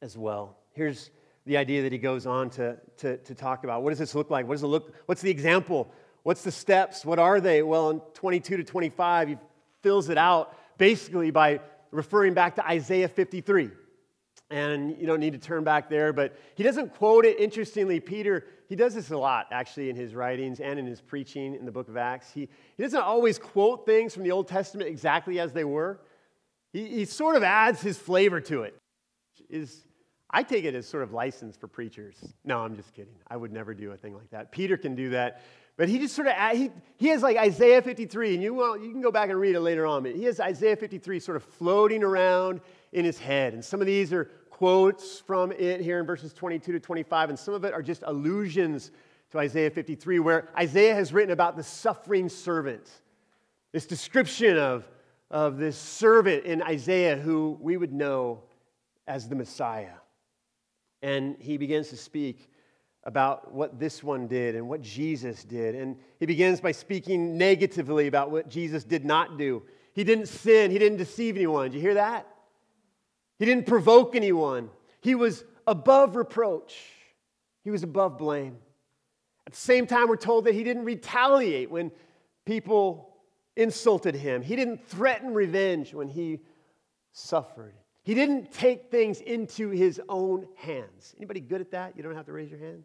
[0.00, 0.58] as well.
[0.72, 1.10] Here's
[1.46, 3.82] the idea that he goes on to, to, to talk about.
[3.82, 4.46] What does this look like?
[4.46, 4.94] What does it look?
[5.06, 5.90] What's the example?
[6.22, 7.04] What's the steps?
[7.04, 7.62] What are they?
[7.62, 9.36] Well, in 22 to 25, he
[9.82, 13.70] fills it out basically by referring back to Isaiah 53
[14.52, 17.40] and you don't need to turn back there, but he doesn't quote it.
[17.40, 21.54] Interestingly, Peter, he does this a lot actually in his writings and in his preaching
[21.54, 22.30] in the book of Acts.
[22.32, 26.00] He, he doesn't always quote things from the Old Testament exactly as they were,
[26.72, 28.76] he, he sort of adds his flavor to it.
[29.48, 29.84] Is,
[30.32, 32.16] I take it as sort of license for preachers.
[32.44, 33.14] No, I'm just kidding.
[33.28, 34.50] I would never do a thing like that.
[34.50, 35.42] Peter can do that.
[35.76, 38.90] But he just sort of, he, he has like Isaiah 53, and you, well, you
[38.90, 41.44] can go back and read it later on, but he has Isaiah 53 sort of
[41.44, 42.60] floating around
[42.92, 43.54] in his head.
[43.54, 47.38] And some of these are quotes from it here in verses 22 to 25, and
[47.38, 48.90] some of it are just allusions
[49.30, 52.88] to Isaiah 53, where Isaiah has written about the suffering servant.
[53.72, 54.86] This description of,
[55.30, 58.42] of this servant in Isaiah who we would know
[59.06, 59.94] as the Messiah.
[61.02, 62.48] And he begins to speak
[63.04, 65.74] about what this one did and what Jesus did.
[65.74, 69.62] And he begins by speaking negatively about what Jesus did not do.
[69.94, 71.70] He didn't sin, he didn't deceive anyone.
[71.70, 72.26] Did you hear that?
[73.38, 74.70] He didn't provoke anyone.
[75.00, 76.78] He was above reproach,
[77.64, 78.56] he was above blame.
[79.46, 81.90] At the same time, we're told that he didn't retaliate when
[82.46, 83.16] people
[83.56, 86.40] insulted him, he didn't threaten revenge when he
[87.12, 87.74] suffered.
[88.04, 91.14] He didn't take things into his own hands.
[91.16, 91.96] Anybody good at that?
[91.96, 92.84] You don't have to raise your hand.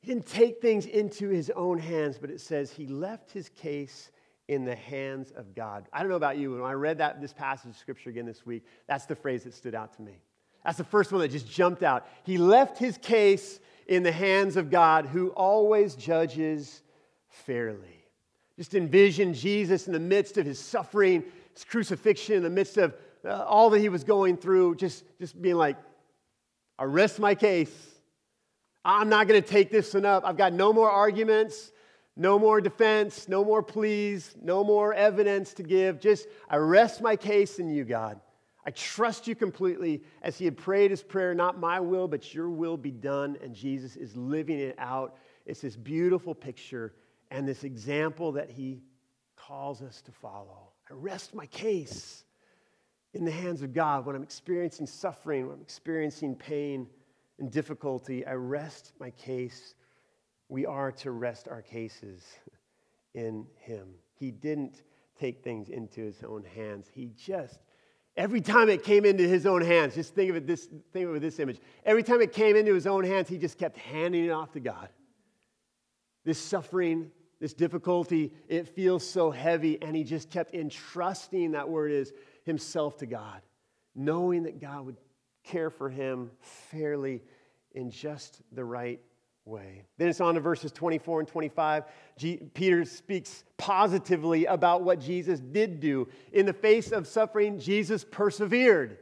[0.00, 4.10] He didn't take things into his own hands, but it says he left his case
[4.48, 5.88] in the hands of God.
[5.92, 8.26] I don't know about you, but when I read that this passage of scripture again
[8.26, 10.20] this week, that's the phrase that stood out to me.
[10.64, 12.06] That's the first one that just jumped out.
[12.24, 16.82] He left his case in the hands of God who always judges
[17.28, 18.04] fairly.
[18.58, 21.24] Just envision Jesus in the midst of his suffering,
[21.54, 25.40] his crucifixion, in the midst of uh, all that he was going through, just, just
[25.40, 25.76] being like,
[26.78, 27.74] I rest my case.
[28.84, 30.24] I'm not going to take this one up.
[30.24, 31.72] I've got no more arguments.
[32.16, 36.00] No more defense, no more pleas, no more evidence to give.
[36.00, 38.20] Just, I rest my case in you, God.
[38.66, 42.50] I trust you completely as he had prayed his prayer, not my will, but your
[42.50, 43.38] will be done.
[43.42, 45.16] And Jesus is living it out.
[45.46, 46.92] It's this beautiful picture
[47.30, 48.82] and this example that he
[49.34, 50.72] calls us to follow.
[50.90, 52.24] I rest my case
[53.14, 56.86] in the hands of God when I'm experiencing suffering, when I'm experiencing pain
[57.38, 58.26] and difficulty.
[58.26, 59.74] I rest my case
[60.48, 62.24] we are to rest our cases
[63.14, 63.88] in Him.
[64.14, 64.82] He didn't
[65.18, 66.88] take things into His own hands.
[66.92, 67.60] He just,
[68.16, 71.14] every time it came into His own hands, just think of it this, think of
[71.14, 71.60] it this image.
[71.84, 74.60] Every time it came into His own hands, He just kept handing it off to
[74.60, 74.88] God.
[76.24, 81.92] This suffering, this difficulty, it feels so heavy, and He just kept entrusting that word
[81.92, 82.12] is
[82.50, 83.40] Himself to God,
[83.94, 84.96] knowing that God would
[85.44, 87.22] care for him fairly
[87.72, 89.00] in just the right
[89.44, 89.84] way.
[89.98, 91.84] Then it's on to verses 24 and 25.
[92.18, 96.08] G- Peter speaks positively about what Jesus did do.
[96.32, 98.98] In the face of suffering, Jesus persevered.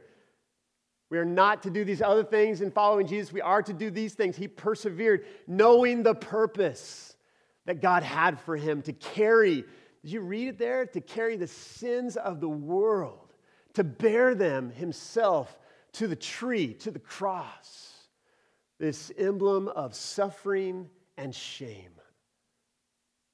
[1.09, 3.33] We are not to do these other things in following Jesus.
[3.33, 4.37] We are to do these things.
[4.37, 7.15] He persevered, knowing the purpose
[7.65, 9.63] that God had for him to carry.
[10.03, 10.85] Did you read it there?
[10.85, 13.28] To carry the sins of the world,
[13.79, 15.57] to bear them himself
[15.93, 17.93] to the tree, to the cross,
[18.77, 21.93] this emblem of suffering and shame.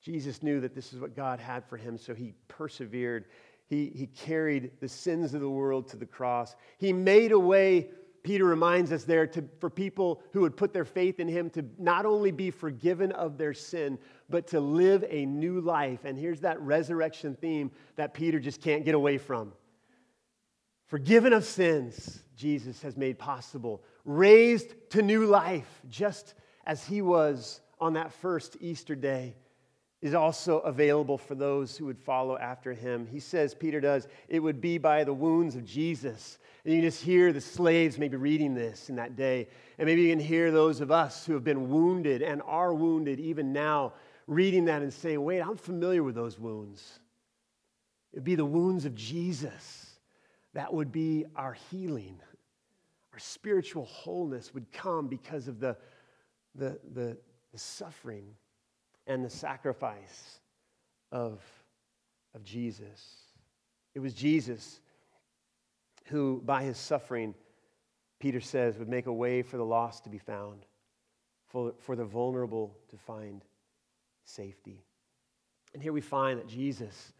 [0.04, 3.26] Jesus knew that this is what God had for him, so he persevered.
[3.66, 6.56] He, he carried the sins of the world to the cross.
[6.78, 7.90] He made a way,
[8.22, 11.66] Peter reminds us there, to, for people who would put their faith in him to
[11.80, 13.98] not only be forgiven of their sin,
[14.30, 16.06] but to live a new life.
[16.06, 19.52] And here's that resurrection theme that Peter just can't get away from.
[20.88, 27.62] Forgiven of sins, Jesus has made possible, raised to new life, just as he was
[27.80, 29.36] on that first Easter day,
[30.02, 33.08] is also available for those who would follow after him.
[33.08, 36.38] He says, Peter does, it would be by the wounds of Jesus.
[36.64, 39.48] And you just hear the slaves maybe reading this in that day.
[39.80, 43.20] And maybe you can hear those of us who have been wounded and are wounded
[43.20, 43.94] even now
[44.28, 47.00] reading that and saying, wait, I'm familiar with those wounds.
[48.14, 49.85] It'd be the wounds of Jesus
[50.56, 52.20] that would be our healing.
[53.14, 55.78] Our spiritual wholeness would come because of the,
[56.56, 57.18] the, the,
[57.52, 58.26] the suffering
[59.06, 60.40] and the sacrifice
[61.12, 61.42] of,
[62.34, 63.06] of Jesus.
[63.94, 64.80] It was Jesus
[66.06, 67.36] who, by his suffering,
[68.20, 70.66] Peter says, would make a way for the lost to be found,
[71.48, 73.44] for, for the vulnerable to find
[74.24, 74.86] safety.
[75.74, 77.14] And here we find that Jesus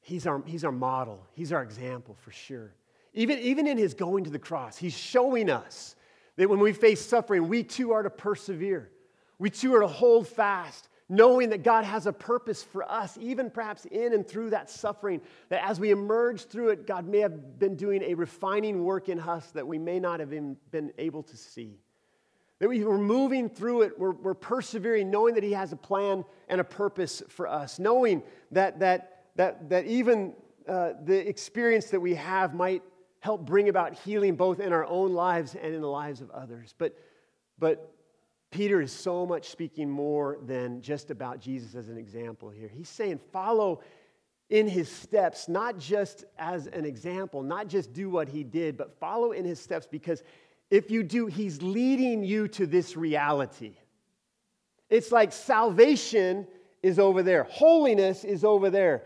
[0.00, 2.72] He's our, he's our model, he's our example for sure.
[3.12, 5.96] Even, even in his going to the cross, he's showing us
[6.36, 8.90] that when we face suffering, we too are to persevere.
[9.38, 13.50] We too are to hold fast, knowing that God has a purpose for us, even
[13.50, 17.58] perhaps in and through that suffering, that as we emerge through it, God may have
[17.58, 21.36] been doing a refining work in us that we may not have been able to
[21.36, 21.80] see.
[22.60, 26.24] That we are moving through it, we're, we're persevering, knowing that He has a plan
[26.48, 30.34] and a purpose for us, knowing that, that that, that even
[30.68, 32.82] uh, the experience that we have might
[33.20, 36.74] help bring about healing both in our own lives and in the lives of others.
[36.78, 36.96] But,
[37.58, 37.94] but
[38.50, 42.68] Peter is so much speaking more than just about Jesus as an example here.
[42.68, 43.80] He's saying, follow
[44.48, 48.98] in his steps, not just as an example, not just do what he did, but
[48.98, 50.22] follow in his steps because
[50.70, 53.74] if you do, he's leading you to this reality.
[54.88, 56.48] It's like salvation
[56.82, 59.04] is over there, holiness is over there.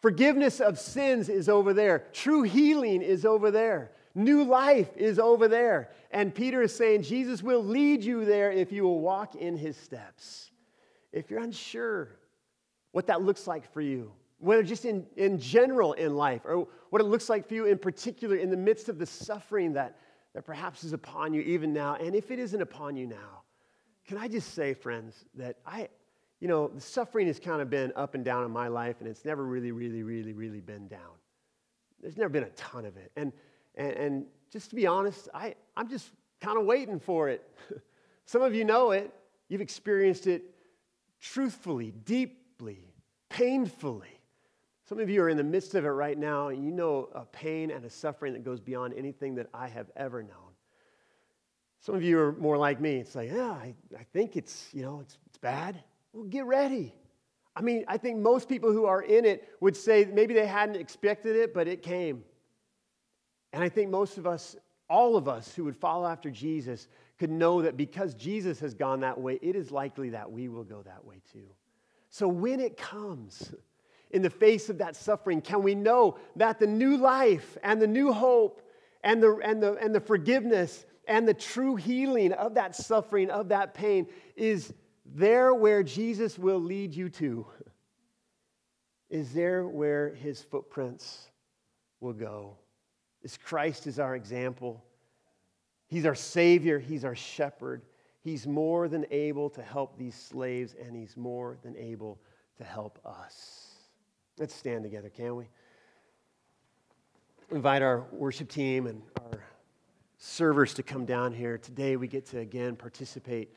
[0.00, 2.04] Forgiveness of sins is over there.
[2.12, 3.90] True healing is over there.
[4.14, 5.90] New life is over there.
[6.10, 9.76] And Peter is saying Jesus will lead you there if you will walk in his
[9.76, 10.50] steps.
[11.12, 12.10] If you're unsure
[12.92, 17.02] what that looks like for you, whether just in, in general in life or what
[17.02, 19.98] it looks like for you in particular in the midst of the suffering that,
[20.34, 23.42] that perhaps is upon you even now, and if it isn't upon you now,
[24.06, 25.88] can I just say, friends, that I,
[26.40, 29.08] you know, the suffering has kind of been up and down in my life, and
[29.08, 31.00] it's never really, really, really, really been down.
[32.00, 33.10] There's never been a ton of it.
[33.16, 33.32] And,
[33.74, 37.48] and, and just to be honest, I, I'm just kind of waiting for it.
[38.26, 39.12] Some of you know it.
[39.48, 40.42] You've experienced it
[41.20, 42.78] truthfully, deeply,
[43.28, 44.20] painfully.
[44.88, 47.24] Some of you are in the midst of it right now, and you know a
[47.24, 50.48] pain and a suffering that goes beyond anything that I have ever known.
[51.80, 52.96] Some of you are more like me.
[52.96, 55.82] It's like, yeah, I, I think it's, you know, it's, it's bad.
[56.12, 56.94] Well, get ready.
[57.54, 60.76] I mean, I think most people who are in it would say maybe they hadn't
[60.76, 62.24] expected it, but it came.
[63.52, 64.56] And I think most of us,
[64.88, 66.88] all of us who would follow after Jesus,
[67.18, 70.64] could know that because Jesus has gone that way, it is likely that we will
[70.64, 71.48] go that way too.
[72.10, 73.54] So when it comes,
[74.10, 77.86] in the face of that suffering, can we know that the new life and the
[77.86, 78.62] new hope
[79.04, 83.48] and the, and the, and the forgiveness and the true healing of that suffering, of
[83.48, 84.06] that pain,
[84.36, 84.72] is
[85.14, 87.46] there where Jesus will lead you to
[89.10, 91.30] is there where his footprints
[92.00, 92.56] will go.
[93.22, 94.84] Is Christ is our example.
[95.88, 97.82] He's our Savior, He's our shepherd.
[98.20, 102.20] He's more than able to help these slaves, and He's more than able
[102.58, 103.68] to help us.
[104.38, 105.48] Let's stand together, can we?
[107.50, 109.42] Invite our worship team and our
[110.18, 111.56] servers to come down here.
[111.56, 113.50] Today we get to again participate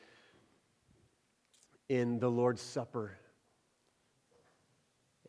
[1.92, 3.18] in the Lord's Supper.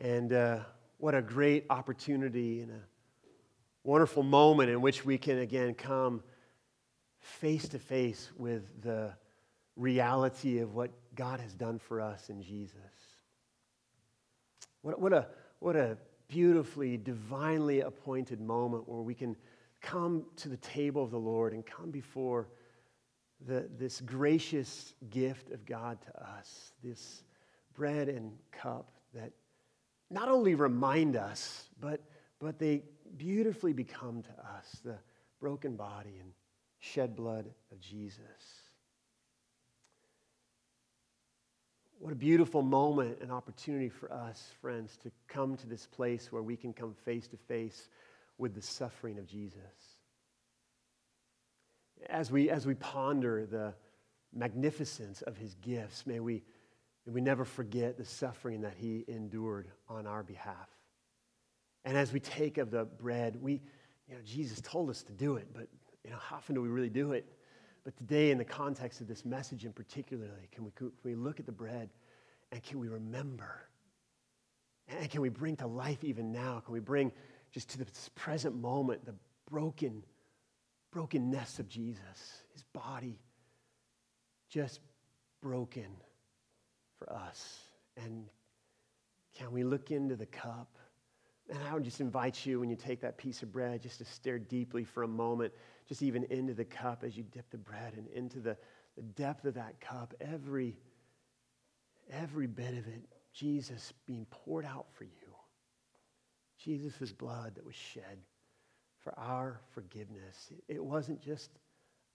[0.01, 0.61] And uh,
[0.99, 2.81] what a great opportunity and a
[3.83, 6.23] wonderful moment in which we can again come
[7.19, 9.13] face to face with the
[9.75, 12.77] reality of what God has done for us in Jesus.
[14.83, 15.27] What, what, a,
[15.59, 15.99] what a
[16.29, 19.35] beautifully, divinely appointed moment where we can
[19.81, 22.47] come to the table of the Lord and come before
[23.47, 27.23] the, this gracious gift of God to us, this
[27.75, 29.33] bread and cup that
[30.11, 32.01] not only remind us, but,
[32.39, 32.83] but they
[33.17, 34.97] beautifully become to us the
[35.41, 36.33] broken body and
[36.79, 38.19] shed blood of Jesus.
[41.99, 46.43] What a beautiful moment and opportunity for us, friends, to come to this place where
[46.43, 47.89] we can come face to face
[48.39, 49.92] with the suffering of Jesus.
[52.09, 53.75] As we, as we ponder the
[54.33, 56.43] magnificence of his gifts, may we,
[57.07, 60.69] may we never forget the suffering that he endured on our behalf.
[61.85, 63.61] And as we take of the bread, we,
[64.09, 65.69] you know, Jesus told us to do it, but
[66.05, 67.27] you know, how often do we really do it?
[67.85, 71.41] But today, in the context of this message in particularly, can we, can we look
[71.41, 71.91] at the bread
[72.53, 73.63] and can we remember?
[74.89, 76.63] And can we bring to life even now?
[76.65, 77.13] Can we bring
[77.51, 79.15] just to this present moment the
[79.51, 80.05] broken,
[80.93, 83.19] brokenness of Jesus, his body
[84.49, 84.81] just
[85.43, 85.89] broken
[86.99, 87.59] for us?
[87.97, 88.27] And
[89.37, 90.77] can we look into the cup?
[91.51, 94.05] And I would just invite you when you take that piece of bread just to
[94.05, 95.53] stare deeply for a moment,
[95.89, 98.57] just even into the cup as you dip the bread and into the,
[98.97, 100.15] the depth of that cup.
[100.21, 100.77] Every,
[102.11, 105.11] every bit of it, Jesus being poured out for you.
[106.59, 108.19] Jesus' blood that was shed
[109.03, 110.53] for our forgiveness.
[110.69, 111.51] It wasn't just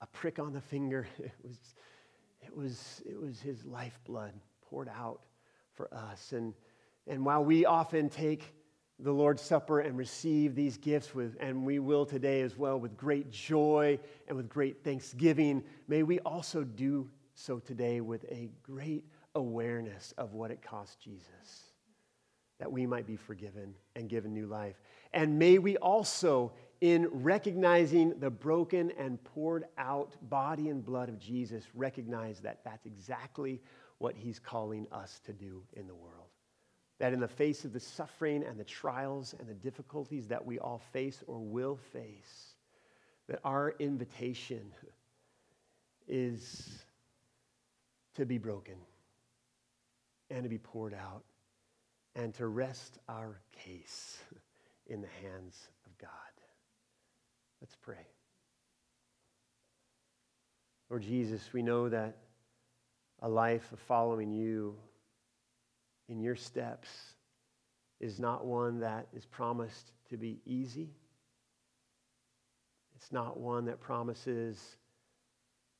[0.01, 1.57] a prick on the finger, it was,
[2.41, 5.21] it was, it was his lifeblood poured out
[5.73, 6.33] for us.
[6.33, 6.53] And,
[7.07, 8.53] and while we often take
[8.99, 12.97] the Lord's Supper and receive these gifts with, and we will today as well, with
[12.97, 15.63] great joy and with great thanksgiving.
[15.87, 21.73] May we also do so today with a great awareness of what it cost Jesus,
[22.59, 24.81] that we might be forgiven and given new life.
[25.13, 31.19] And may we also, in recognizing the broken and poured out body and blood of
[31.19, 33.61] Jesus, recognize that that's exactly
[33.97, 36.27] what he's calling us to do in the world
[36.99, 40.57] that in the face of the suffering and the trials and the difficulties that we
[40.59, 42.55] all face or will face,
[43.27, 44.71] that our invitation
[46.07, 46.83] is
[48.15, 48.77] to be broken
[50.31, 51.23] and to be poured out
[52.15, 54.17] and to rest our case
[54.87, 56.09] in the hands of God.
[57.61, 58.05] Let's pray.
[60.89, 62.17] Lord Jesus, we know that
[63.21, 64.75] a life of following you
[66.07, 66.89] in your steps
[67.99, 70.89] is not one that is promised to be easy.
[72.95, 74.77] It's not one that promises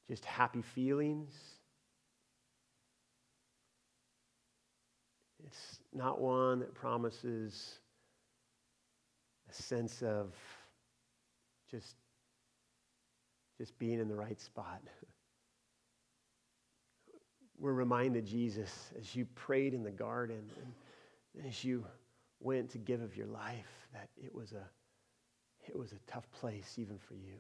[0.08, 1.34] just happy feelings.
[5.46, 7.80] It's not one that promises
[9.50, 10.34] a sense of
[11.70, 11.96] just,
[13.58, 14.82] just being in the right spot.
[17.60, 20.52] we're reminded, Jesus, as you prayed in the garden
[21.38, 21.86] and as you
[22.40, 24.70] went to give of your life, that it was a,
[25.68, 27.40] it was a tough place even for you.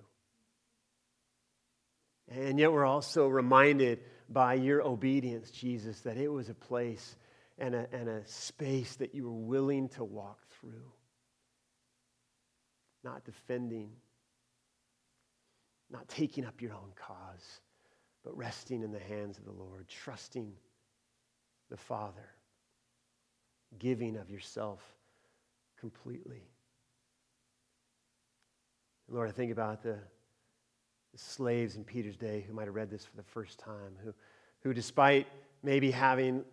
[2.29, 7.15] And yet we're also reminded by your obedience, Jesus, that it was a place
[7.57, 10.91] and a, and a space that you were willing to walk through.
[13.03, 13.91] Not defending,
[15.91, 17.61] not taking up your own cause
[18.27, 20.51] but resting in the hands of the Lord, trusting
[21.69, 22.29] the Father,
[23.79, 24.81] giving of yourself
[25.79, 26.43] completely.
[29.07, 29.97] Lord, I think about the,
[31.13, 34.13] the, slaves in Peter's day who might have read this for the first time, who,
[34.59, 35.27] who despite
[35.63, 36.43] maybe having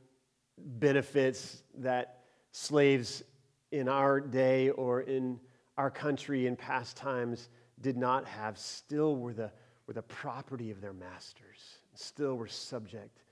[0.57, 2.21] benefits that
[2.53, 3.25] slaves
[3.73, 5.41] in our day or in
[5.77, 7.49] our country in past times
[7.85, 9.53] did not have, still were the
[9.87, 13.23] were the property of their masters still were subject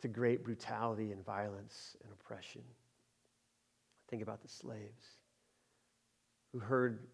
[0.00, 2.62] to great brutality and violence and oppression.
[4.08, 5.04] Think about the slaves
[6.52, 7.06] who heard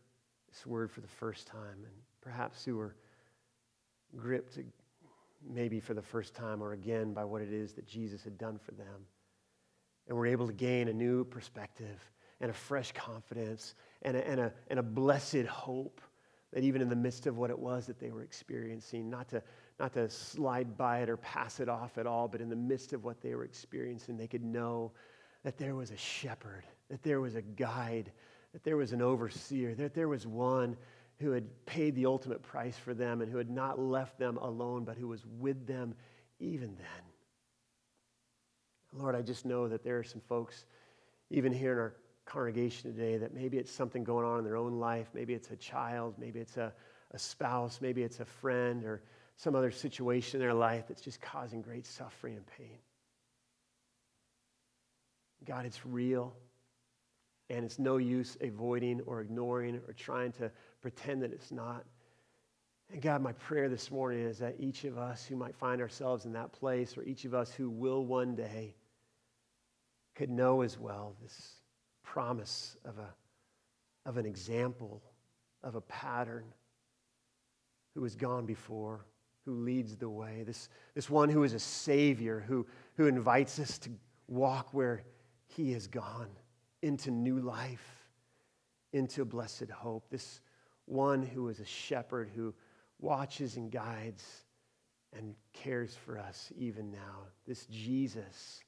[0.49, 2.95] this word for the first time and perhaps who were
[4.17, 4.59] gripped
[5.47, 8.59] maybe for the first time or again by what it is that Jesus had done
[8.59, 9.07] for them.
[10.09, 12.01] And we're able to gain a new perspective
[12.41, 16.01] and a fresh confidence and a, and a, and a blessed hope
[16.57, 19.43] that even in the midst of what it was that they were experiencing, not to,
[19.79, 22.95] not to slide by it or pass it off at all, but in the midst
[22.95, 24.91] of what they were experiencing, they could know
[25.45, 28.11] that there was a shepherd, that there was a guide,
[28.55, 30.79] that there was an overseer, that there was one
[31.21, 34.83] who had paid the ultimate price for them and who had not left them alone,
[34.83, 35.95] but who was with them
[36.41, 37.05] even then.
[38.95, 40.65] Lord, I just know that there are some folks,
[41.29, 41.95] even here in our
[42.27, 45.09] congregation today, that maybe it's something going on in their own life.
[45.15, 46.73] Maybe it's a child, maybe it's a,
[47.13, 49.03] a spouse, maybe it's a friend or
[49.37, 52.79] some other situation in their life that's just causing great suffering and pain.
[55.45, 56.35] God, it's real.
[57.49, 60.51] And it's no use avoiding or ignoring or trying to
[60.83, 61.85] pretend that it's not.
[62.93, 66.25] And God, my prayer this morning is that each of us who might find ourselves
[66.25, 68.75] in that place, or each of us who will one day,
[70.15, 71.56] could know as well this
[72.17, 75.03] promise of, a, of an example,
[75.63, 76.45] of a pattern,
[77.95, 79.05] who has gone before,
[79.45, 83.77] who leads the way, this, this one who is a Savior, who, who invites us
[83.77, 83.91] to
[84.29, 85.03] walk where
[85.45, 86.31] He has gone
[86.81, 88.07] into new life,
[88.95, 90.09] into blessed hope.
[90.09, 90.41] This
[90.87, 92.55] one who is a shepherd who
[92.99, 94.25] watches and guides
[95.13, 97.27] and cares for us even now.
[97.47, 98.63] This Jesus,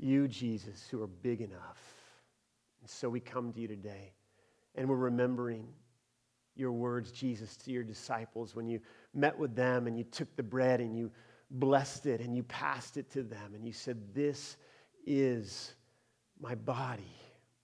[0.00, 2.01] you, Jesus, who are big enough.
[2.82, 4.12] And so we come to you today
[4.74, 5.68] and we're remembering
[6.54, 8.80] your words, Jesus, to your disciples when you
[9.14, 11.10] met with them and you took the bread and you
[11.50, 14.56] blessed it and you passed it to them and you said, This
[15.06, 15.74] is
[16.40, 17.16] my body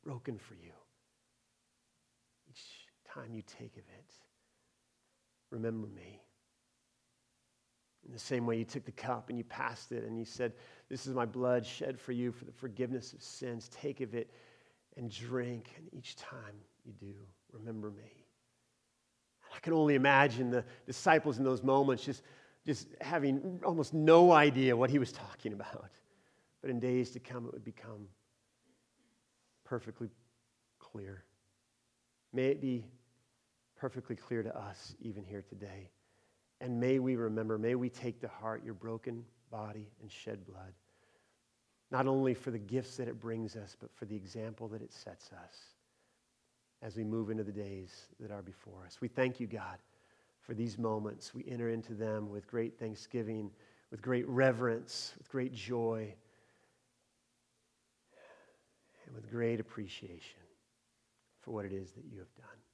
[0.04, 0.72] broken for you.
[2.48, 4.14] Each time you take of it,
[5.50, 6.22] remember me.
[8.06, 10.52] In the same way, you took the cup and you passed it and you said,
[10.88, 13.68] This is my blood shed for you for the forgiveness of sins.
[13.68, 14.30] Take of it
[14.98, 15.70] and drink.
[15.78, 17.14] And each time you do,
[17.52, 18.24] remember me.
[19.54, 22.22] I can only imagine the disciples in those moments just,
[22.66, 25.90] just having almost no idea what he was talking about.
[26.60, 28.08] But in days to come, it would become
[29.64, 30.10] perfectly
[30.78, 31.24] clear.
[32.32, 32.84] May it be
[33.76, 35.90] perfectly clear to us even here today.
[36.60, 40.72] And may we remember, may we take to heart your broken body and shed blood,
[41.90, 44.92] not only for the gifts that it brings us, but for the example that it
[44.92, 45.56] sets us
[46.82, 48.98] as we move into the days that are before us.
[49.00, 49.78] We thank you, God,
[50.40, 51.34] for these moments.
[51.34, 53.50] We enter into them with great thanksgiving,
[53.90, 56.14] with great reverence, with great joy
[59.06, 60.40] and with great appreciation
[61.40, 62.67] for what it is that you have done.